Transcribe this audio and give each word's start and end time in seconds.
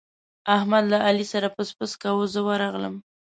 احمد 0.55 0.83
له 0.91 0.97
علي 1.07 1.25
سره 1.33 1.47
پسپسی 1.55 1.95
کاوو، 2.01 2.31
زه 2.33 2.39
ورغلم. 2.47 2.95